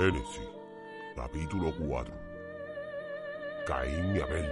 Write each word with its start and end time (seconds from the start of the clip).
Génesis, 0.00 0.48
capítulo 1.14 1.74
4. 1.78 2.14
Caín 3.66 4.16
y 4.16 4.20
Abel. 4.22 4.50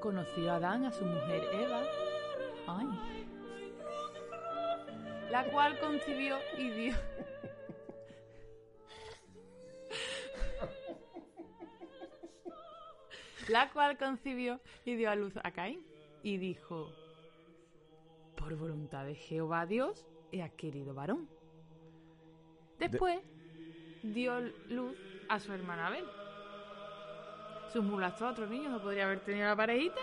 Conoció 0.00 0.50
a 0.50 0.56
Adán 0.56 0.86
a 0.86 0.90
su 0.90 1.04
mujer 1.04 1.44
Eva, 1.52 1.82
ay, 2.66 2.88
la 5.30 5.44
cual 5.44 5.78
concibió 5.78 6.38
y 6.58 6.70
dio. 6.70 6.94
La 13.48 13.70
cual 13.70 13.98
concibió 13.98 14.60
y 14.84 14.96
dio 14.96 15.10
a 15.10 15.16
luz 15.16 15.34
a 15.42 15.50
Caín 15.50 15.84
y 16.22 16.36
dijo, 16.36 16.92
por 18.36 18.54
voluntad 18.56 19.04
de 19.04 19.14
Jehová 19.14 19.66
Dios 19.66 20.06
he 20.32 20.42
adquirido 20.42 20.94
varón. 20.94 21.28
Después 22.78 23.20
dio 24.02 24.40
luz 24.68 24.96
a 25.28 25.38
su 25.38 25.52
hermana 25.52 25.88
Abel. 25.88 26.04
Sus 27.72 27.84
mulastros 27.84 28.28
a 28.28 28.32
otro 28.32 28.46
niño 28.46 28.70
no 28.70 28.80
podría 28.80 29.04
haber 29.04 29.20
tenido 29.20 29.46
la 29.46 29.56
parejita. 29.56 30.00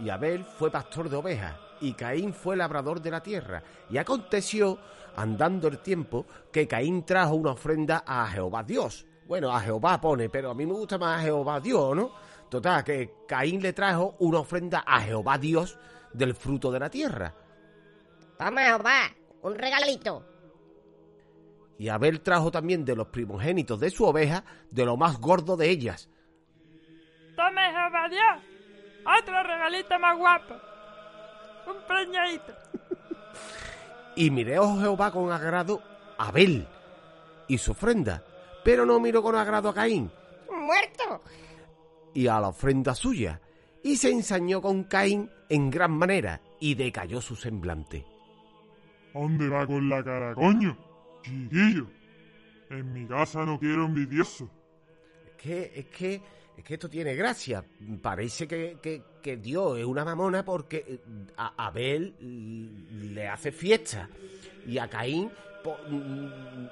Y 0.00 0.08
Abel 0.08 0.44
fue 0.44 0.70
pastor 0.70 1.08
de 1.08 1.16
ovejas, 1.16 1.54
y 1.80 1.92
Caín 1.92 2.32
fue 2.32 2.56
labrador 2.56 3.00
de 3.00 3.10
la 3.10 3.22
tierra. 3.22 3.62
Y 3.90 3.98
aconteció, 3.98 4.78
andando 5.14 5.68
el 5.68 5.78
tiempo, 5.78 6.26
que 6.50 6.66
Caín 6.66 7.04
trajo 7.04 7.34
una 7.34 7.52
ofrenda 7.52 8.02
a 8.04 8.26
Jehová 8.26 8.64
Dios. 8.64 9.06
Bueno, 9.26 9.52
a 9.52 9.60
Jehová 9.60 10.00
pone, 10.00 10.28
pero 10.28 10.50
a 10.50 10.54
mí 10.54 10.66
me 10.66 10.72
gusta 10.72 10.98
más 10.98 11.20
a 11.20 11.22
Jehová 11.22 11.60
Dios, 11.60 11.94
¿no? 11.94 12.10
Total, 12.48 12.84
que 12.84 13.14
Caín 13.26 13.62
le 13.62 13.72
trajo 13.72 14.14
una 14.18 14.38
ofrenda 14.38 14.84
a 14.86 15.00
Jehová 15.00 15.38
Dios 15.38 15.78
del 16.12 16.34
fruto 16.34 16.70
de 16.70 16.80
la 16.80 16.90
tierra. 16.90 17.34
Toma, 18.38 18.64
Jehová, 18.64 19.10
un 19.42 19.54
regalito. 19.54 20.24
Y 21.78 21.88
Abel 21.88 22.20
trajo 22.20 22.50
también 22.50 22.84
de 22.84 22.94
los 22.94 23.08
primogénitos 23.08 23.80
de 23.80 23.90
su 23.90 24.04
oveja, 24.04 24.44
de 24.70 24.84
lo 24.84 24.96
más 24.96 25.18
gordo 25.18 25.56
de 25.56 25.70
ellas. 25.70 26.08
Tome, 27.36 27.62
Jehová 27.72 28.08
Dios, 28.08 29.20
otro 29.20 29.42
regalito 29.42 29.98
más 29.98 30.16
guapo. 30.16 30.54
Un 31.66 31.86
preñadito. 31.86 32.54
Y 34.16 34.30
miró 34.30 34.78
Jehová 34.78 35.10
con 35.10 35.32
agrado 35.32 35.82
a 36.18 36.28
Abel 36.28 36.68
y 37.48 37.58
su 37.58 37.72
ofrenda, 37.72 38.22
pero 38.62 38.86
no 38.86 39.00
miró 39.00 39.22
con 39.22 39.34
agrado 39.34 39.68
a 39.68 39.74
Caín 39.74 40.10
Muerto. 40.50 41.22
Y 42.14 42.26
a 42.28 42.40
la 42.40 42.48
ofrenda 42.48 42.94
suya, 42.94 43.40
y 43.82 43.96
se 43.96 44.10
ensañó 44.10 44.62
con 44.62 44.84
Caín 44.84 45.30
en 45.48 45.70
gran 45.70 45.92
manera, 45.92 46.40
y 46.60 46.74
decayó 46.74 47.20
su 47.20 47.36
semblante. 47.36 48.06
¿A 49.14 49.18
dónde 49.20 49.48
va 49.48 49.66
con 49.66 49.88
la 49.88 50.02
cara, 50.02 50.34
coño? 50.34 50.76
Chiquillo. 51.22 51.86
En 52.70 52.92
mi 52.92 53.06
casa 53.06 53.44
no 53.44 53.58
quiero 53.58 53.84
envidioso. 53.84 54.50
Es 55.26 55.32
que, 55.42 55.72
es 55.76 55.86
que, 55.86 56.20
es 56.56 56.64
que 56.64 56.74
esto 56.74 56.88
tiene 56.88 57.14
gracia. 57.14 57.64
Parece 58.00 58.48
que, 58.48 58.78
que, 58.82 59.02
que 59.22 59.36
Dios 59.36 59.78
es 59.78 59.84
una 59.84 60.04
mamona 60.04 60.44
porque 60.44 60.84
eh, 60.88 61.00
a 61.36 61.66
Abel 61.66 62.14
mm, 62.20 63.12
le 63.12 63.28
hace 63.28 63.52
fiesta 63.52 64.08
y 64.66 64.78
a 64.78 64.88
Caín, 64.88 65.30
po- 65.62 65.76
mm, 65.88 66.66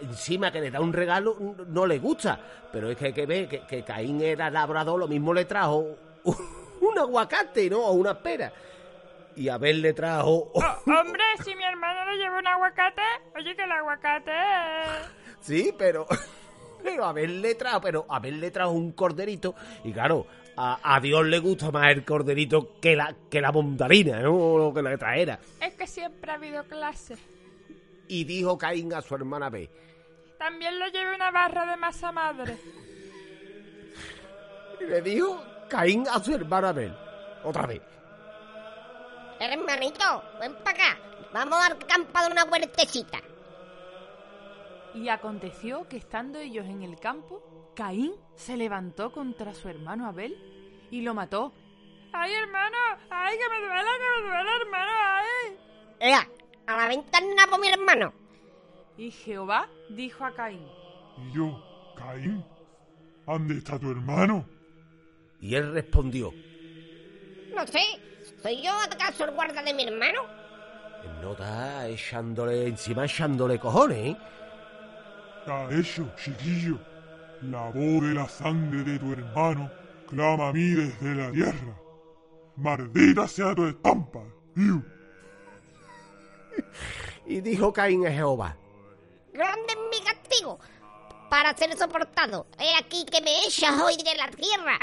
encima 0.00 0.50
que 0.50 0.60
le 0.60 0.70
da 0.70 0.80
un 0.80 0.92
regalo, 0.92 1.36
no 1.68 1.86
le 1.86 1.98
gusta. 1.98 2.38
Pero 2.72 2.90
es 2.90 2.96
que 2.96 3.06
hay 3.06 3.12
que 3.12 3.26
ver 3.26 3.48
que, 3.48 3.60
que 3.60 3.82
Caín 3.82 4.20
era 4.20 4.50
labrador, 4.50 4.98
lo 4.98 5.08
mismo 5.08 5.32
le 5.32 5.44
trajo 5.44 5.96
un 6.24 6.98
aguacate, 6.98 7.70
¿no? 7.70 7.80
O 7.80 7.92
una 7.92 8.18
pera. 8.18 8.52
Y 9.36 9.48
Abel 9.48 9.82
le 9.82 9.92
trajo... 9.92 10.50
Oh, 10.54 10.60
hombre, 10.86 11.22
si 11.42 11.54
mi 11.54 11.64
hermano 11.64 12.10
le 12.10 12.18
lleva 12.18 12.38
un 12.38 12.46
aguacate, 12.46 13.02
oye 13.36 13.56
que 13.56 13.64
el 13.64 13.72
aguacate. 13.72 14.32
Sí, 15.40 15.74
pero. 15.76 16.06
Pero 16.82 17.06
Abel 17.06 17.40
le 17.40 17.54
trajo, 17.54 17.80
pero 17.80 18.04
Abel 18.10 18.38
le 18.42 18.50
trajo 18.50 18.72
un 18.72 18.92
corderito. 18.92 19.54
Y 19.84 19.92
claro, 19.94 20.26
a, 20.54 20.78
a 20.82 21.00
Dios 21.00 21.24
le 21.24 21.38
gusta 21.38 21.70
más 21.70 21.90
el 21.90 22.04
corderito 22.04 22.78
que 22.78 22.94
la, 22.94 23.16
que 23.30 23.40
la 23.40 23.50
mondarina, 23.52 24.20
¿no? 24.20 24.34
O 24.34 24.58
lo 24.58 24.74
que 24.74 24.82
le 24.82 24.98
traera. 24.98 25.38
Es 25.62 25.74
que 25.76 25.86
siempre 25.86 26.30
ha 26.30 26.34
habido 26.34 26.62
clase. 26.64 27.16
Y 28.08 28.24
dijo 28.24 28.58
Caín 28.58 28.92
a 28.92 29.02
su 29.02 29.14
hermana 29.14 29.50
B. 29.50 29.70
También 30.38 30.78
le 30.78 30.90
llevé 30.90 31.14
una 31.14 31.30
barra 31.30 31.64
de 31.66 31.76
masa 31.76 32.12
madre. 32.12 32.58
Y 34.80 34.84
le 34.84 35.00
dijo 35.00 35.42
Caín 35.68 36.06
a 36.08 36.18
su 36.18 36.34
hermana 36.34 36.70
Abel. 36.70 36.94
Otra 37.44 37.66
vez. 37.66 37.82
Hermanito, 39.40 40.22
ven 40.40 40.54
para 40.62 40.70
acá. 40.70 40.98
Vamos 41.32 41.58
al 41.64 41.78
campo 41.78 42.20
de 42.20 42.32
una 42.32 42.44
huertecita. 42.44 43.18
Y 44.94 45.08
aconteció 45.08 45.88
que 45.88 45.96
estando 45.96 46.38
ellos 46.38 46.66
en 46.66 46.82
el 46.82 46.98
campo, 47.00 47.72
Caín 47.74 48.14
se 48.36 48.56
levantó 48.56 49.10
contra 49.12 49.52
su 49.54 49.68
hermano 49.68 50.06
Abel 50.06 50.36
y 50.90 51.02
lo 51.02 51.14
mató. 51.14 51.52
¡Ay, 52.12 52.32
hermano! 52.32 52.76
¡Ay, 53.10 53.36
que 53.36 53.48
me 53.48 53.66
duele, 53.66 53.90
que 53.98 54.22
me 54.22 54.28
duele, 54.28 54.50
hermano! 54.60 54.92
¡Ay! 54.92 55.58
Ea, 55.98 56.28
a 56.66 56.76
la 56.76 56.88
ventana 56.88 57.46
por 57.50 57.60
mi 57.60 57.68
hermano. 57.68 58.12
Y 58.96 59.10
Jehová 59.10 59.68
dijo 59.90 60.24
a 60.24 60.32
Caín, 60.32 60.66
Y 61.18 61.36
yo, 61.36 61.62
Caín, 61.96 62.44
¿dónde 63.26 63.58
está 63.58 63.78
tu 63.78 63.90
hermano? 63.90 64.46
Y 65.40 65.54
él 65.54 65.72
respondió. 65.72 66.32
No 67.54 67.66
sé, 67.66 67.82
¿soy 68.42 68.62
yo 68.62 68.72
acaso 68.72 69.24
el 69.24 69.32
guarda 69.32 69.62
de 69.62 69.74
mi 69.74 69.84
hermano? 69.84 70.22
Él 71.04 71.20
no 71.20 71.32
está 71.32 71.88
echándole 71.88 72.68
encima, 72.68 73.04
echándole 73.04 73.58
cojones, 73.58 73.98
¿eh? 73.98 74.16
A 75.46 75.68
eso, 75.70 76.10
chiquillo, 76.16 76.78
la 77.42 77.66
voz 77.66 78.02
de 78.02 78.14
la 78.14 78.26
sangre 78.26 78.82
de 78.82 78.98
tu 78.98 79.12
hermano 79.12 79.70
clama 80.08 80.48
a 80.48 80.52
mí 80.52 80.70
desde 80.70 81.14
la 81.14 81.30
tierra. 81.30 81.76
Maldita 82.56 83.28
sea 83.28 83.54
tu 83.54 83.66
estampa. 83.66 84.20
Iu. 84.56 84.82
Y 87.26 87.40
dijo 87.40 87.72
Caín 87.72 88.06
a 88.06 88.10
Jehová. 88.10 88.54
Grande 89.32 89.72
es 89.72 89.98
mi 89.98 90.04
castigo 90.04 90.58
para 91.30 91.56
ser 91.56 91.76
soportado. 91.76 92.46
He 92.58 92.76
aquí 92.76 93.04
que 93.06 93.20
me 93.22 93.44
echas 93.46 93.80
hoy 93.80 93.96
de 93.96 94.14
la 94.14 94.28
tierra 94.28 94.78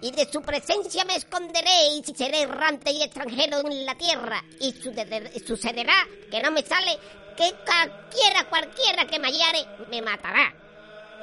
y 0.00 0.10
de 0.10 0.30
su 0.30 0.42
presencia 0.42 1.04
me 1.04 1.14
esconderé 1.16 1.86
y 1.96 2.02
seré 2.14 2.42
errante 2.42 2.90
y 2.90 3.02
extranjero 3.02 3.58
en 3.60 3.86
la 3.86 3.94
tierra. 3.94 4.42
Y 4.60 4.72
sucede- 4.72 5.30
sucederá 5.46 5.94
que 6.30 6.42
no 6.42 6.50
me 6.50 6.62
sale 6.62 6.98
que 7.36 7.52
cualquiera, 7.64 8.48
cualquiera 8.50 9.06
que 9.06 9.18
me 9.20 9.28
hallare 9.28 9.66
me 9.88 10.02
matará. 10.02 10.52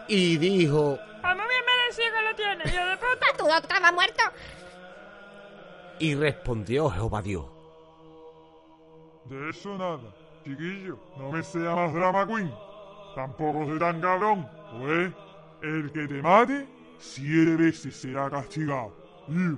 Y 0.07 0.37
dijo. 0.37 0.97
A 1.21 1.35
merecido 1.35 2.07
que 2.15 2.21
lo 2.29 2.35
tiene, 2.35 2.63
hijo 2.65 2.85
de 2.89 2.95
puta. 2.97 3.27
¿Tú 3.37 3.45
no 3.45 3.57
estabas 3.57 3.93
muerto? 3.93 4.23
Y 5.99 6.15
respondió 6.15 6.89
Jehová 6.89 7.21
Dios. 7.21 7.45
De 9.31 9.49
eso 9.49 9.77
nada, 9.77 10.13
chiquillo, 10.43 10.99
no 11.17 11.31
me 11.31 11.41
sea 11.41 11.73
más 11.73 11.93
drama 11.93 12.27
queen. 12.27 12.53
Tampoco 13.15 13.65
soy 13.65 13.79
tan 13.79 14.01
cabrón, 14.01 14.45
pues 14.77 15.13
el 15.61 15.89
que 15.93 16.05
te 16.05 16.21
mate, 16.21 16.67
siete 16.97 17.55
veces 17.55 17.95
será 17.95 18.29
castigado. 18.29 18.93
Iu. 19.29 19.57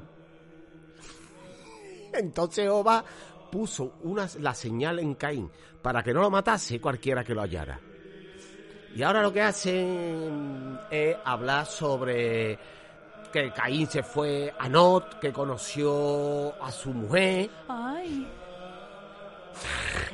Entonces 2.14 2.66
Jehová 2.66 3.04
puso 3.52 3.96
una, 4.04 4.28
la 4.42 4.54
señal 4.54 5.00
en 5.00 5.16
Caín 5.16 5.50
para 5.82 6.04
que 6.04 6.14
no 6.14 6.22
lo 6.22 6.30
matase 6.30 6.80
cualquiera 6.80 7.24
que 7.24 7.34
lo 7.34 7.42
hallara. 7.42 7.80
Y 8.96 9.02
ahora 9.02 9.24
lo 9.24 9.34
que 9.34 9.42
hacen 9.42 10.80
es 10.92 11.18
hablar 11.26 11.66
sobre 11.66 12.60
que 13.32 13.52
Caín 13.52 13.88
se 13.88 14.04
fue 14.04 14.54
a 14.56 14.70
Not, 14.70 15.18
que 15.18 15.34
conoció 15.34 16.64
a 16.64 16.72
su 16.72 16.94
mujer 16.94 17.50
Ay, 17.68 18.28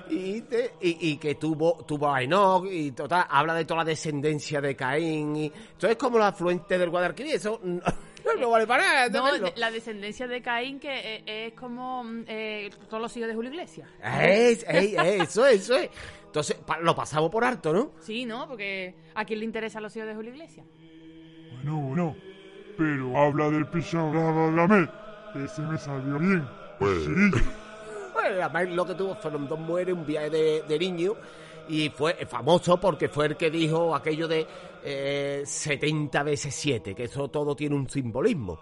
y, 0.09 0.41
te- 0.41 0.73
y- 0.81 1.11
y 1.11 1.17
que 1.17 1.35
tuvo, 1.35 1.83
tuvo 1.85 2.13
a 2.13 2.21
Enoch 2.21 2.65
y 2.69 2.91
total, 2.91 3.25
habla 3.29 3.53
de 3.53 3.65
toda 3.65 3.79
la 3.79 3.85
descendencia 3.85 4.59
de 4.61 4.75
Caín. 4.75 5.35
Y, 5.35 5.45
esto 5.47 5.88
es 5.88 5.95
como 5.97 6.17
la 6.17 6.27
afluente 6.27 6.77
del 6.77 6.89
Guadalquivir, 6.89 7.35
eso 7.35 7.59
no, 7.63 7.81
no 8.39 8.50
vale 8.50 8.65
para 8.67 8.83
nada. 9.07 9.09
no, 9.39 9.47
la 9.56 9.71
descendencia 9.71 10.27
de 10.27 10.41
Caín 10.41 10.79
que 10.79 10.89
eh, 11.25 11.47
es 11.47 11.53
como 11.53 12.03
mm, 12.03 12.23
eh, 12.27 12.69
todos 12.89 13.01
los 13.01 13.15
hijos 13.17 13.29
de 13.29 13.35
Julio 13.35 13.51
Iglesias. 13.51 13.89
Es- 14.03 14.63
es- 14.67 14.94
eso, 15.21 15.45
eso 15.45 15.75
es. 15.77 15.89
Entonces, 16.25 16.57
pa- 16.65 16.79
lo 16.79 16.95
pasamos 16.95 17.31
por 17.31 17.44
harto, 17.44 17.73
¿no? 17.73 17.91
Sí, 18.01 18.25
¿no? 18.25 18.47
Porque 18.47 18.94
¿a 19.15 19.25
quién 19.25 19.39
le 19.39 19.45
interesan 19.45 19.81
los 19.83 19.95
hijos 19.95 20.07
de 20.09 20.15
Julio 20.15 20.31
Iglesias? 20.31 20.65
Bueno, 21.63 21.77
bueno. 21.81 22.15
Pero 22.77 23.17
habla 23.17 23.50
del 23.50 23.67
pisado 23.67 24.13
Radamel. 24.13 24.89
Ese 25.44 25.61
me 25.63 25.77
salió 25.77 26.17
bien. 26.19 26.47
Pues- 26.79 27.00
Chiquillo. 27.06 27.69
Además 28.30 28.70
lo 28.70 28.86
que 28.86 28.96
tuvo 28.96 29.16
fueron 29.16 29.48
dos 29.48 29.60
mujeres, 29.60 29.94
un 29.94 30.06
viaje 30.06 30.30
de, 30.30 30.62
de 30.64 30.80
niño. 30.80 31.14
Y 31.68 31.90
fue 31.90 32.14
famoso 32.26 32.80
porque 32.80 33.10
fue 33.10 33.28
el 33.28 33.38
que 33.38 33.52
dijo 33.52 33.94
aquello 33.94 34.28
de 34.28 34.48
eh, 34.84 35.44
70 35.46 36.24
veces 36.24 36.56
7, 36.56 36.96
que 36.96 37.04
eso 37.04 37.28
todo 37.28 37.56
tiene 37.56 37.76
un 37.76 37.88
simbolismo. 37.88 38.60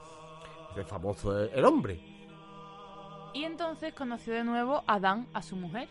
Es 0.75 0.85
famoso 0.85 1.37
el, 1.37 1.49
el 1.53 1.65
hombre. 1.65 1.99
Y 3.33 3.43
entonces 3.43 3.93
conoció 3.93 4.33
de 4.33 4.43
nuevo 4.43 4.83
a 4.87 4.95
Adán, 4.95 5.27
a 5.33 5.41
su 5.41 5.55
mujer. 5.55 5.87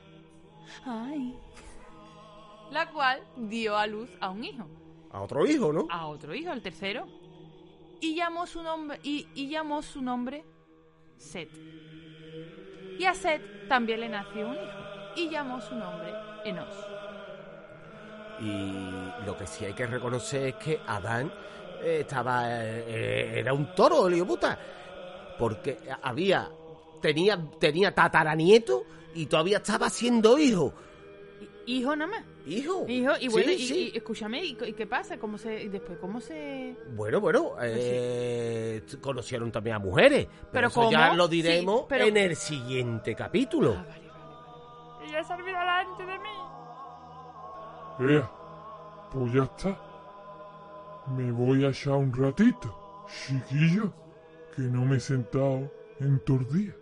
Ay. 0.84 1.34
La 2.70 2.90
cual 2.92 3.22
dio 3.36 3.76
a 3.76 3.86
luz 3.86 4.10
a 4.20 4.30
un 4.30 4.44
hijo. 4.44 4.66
A 5.12 5.22
otro 5.22 5.46
hijo, 5.46 5.72
¿no? 5.72 5.86
A 5.90 6.08
otro 6.08 6.34
hijo, 6.34 6.52
el 6.52 6.60
tercero. 6.60 7.06
Y 8.00 8.14
llamó 8.14 8.46
su 8.46 8.62
nombre. 8.62 8.98
Y, 9.02 9.28
y 9.34 9.48
llamó 9.48 9.80
su 9.82 10.02
nombre 10.02 10.44
Set. 11.18 11.50
Y 12.98 13.04
a 13.04 13.14
Set 13.14 13.68
también 13.68 14.00
le 14.00 14.08
nació 14.08 14.48
un 14.48 14.54
hijo. 14.54 15.14
Y 15.16 15.28
llamó 15.30 15.60
su 15.60 15.74
nombre 15.74 16.12
Enos. 16.44 16.68
Y 18.40 19.24
lo 19.24 19.36
que 19.36 19.46
sí 19.46 19.64
hay 19.64 19.72
que 19.72 19.86
reconocer 19.86 20.48
es 20.48 20.54
que 20.56 20.80
Adán 20.86 21.32
eh, 21.82 21.98
estaba. 22.00 22.44
eh, 22.50 23.40
era 23.40 23.52
un 23.52 23.74
toro, 23.74 24.08
hijo 24.10 24.26
puta. 24.26 24.58
Porque 25.38 25.78
había. 26.02 26.48
Tenía, 27.00 27.38
tenía 27.60 27.94
tataranieto 27.94 28.84
y 29.14 29.26
todavía 29.26 29.58
estaba 29.58 29.88
siendo 29.90 30.38
hijo. 30.38 30.72
Hijo 31.66 31.96
nada 31.96 32.10
más. 32.10 32.24
Hijo. 32.46 32.84
Hijo, 32.88 33.12
y 33.20 33.28
bueno, 33.28 33.48
Sí, 33.48 33.54
y, 33.54 33.66
sí. 33.66 33.90
y 33.92 33.96
escúchame, 33.96 34.42
¿y, 34.44 34.56
y 34.66 34.72
qué 34.72 34.86
pasa? 34.86 35.18
¿Cómo 35.18 35.36
se, 35.36 35.64
y 35.64 35.68
después, 35.68 35.98
¿cómo 35.98 36.20
se...? 36.20 36.76
Bueno, 36.94 37.20
bueno, 37.20 37.52
eh, 37.60 38.82
conocieron 39.00 39.50
también 39.50 39.76
a 39.76 39.78
mujeres. 39.80 40.26
Pero, 40.26 40.42
¿Pero 40.52 40.68
eso 40.68 40.90
ya 40.92 41.12
lo 41.14 41.26
diremos 41.26 41.80
Sí, 41.80 41.86
pero- 41.88 42.04
en 42.06 42.16
el 42.16 42.36
siguiente 42.36 43.14
capítulo. 43.16 43.74
Ah, 43.76 43.84
vale, 43.88 44.08
vale. 44.08 45.06
Y 45.08 45.12
ya 45.12 45.24
se 45.24 45.32
olvidó 45.32 45.58
delante 45.58 46.06
de 46.06 46.18
mí. 46.18 46.28
Ea, 48.14 48.30
pues 49.12 49.32
ya 49.32 49.42
está. 49.44 49.80
Me 51.16 51.32
voy 51.32 51.64
a 51.64 51.68
echar 51.70 51.94
un 51.94 52.12
ratito, 52.12 53.04
chiquillo, 53.26 53.92
que 54.54 54.62
no 54.62 54.84
me 54.84 54.96
he 54.96 55.00
sentado 55.00 55.70
en 56.00 56.18
tordía. 56.24 56.74